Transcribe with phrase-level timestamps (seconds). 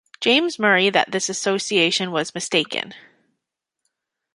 [0.19, 2.95] James Murray that this association was mistaken.